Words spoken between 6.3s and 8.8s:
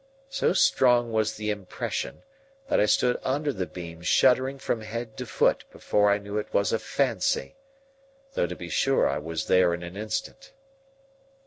it was a fancy,—though to be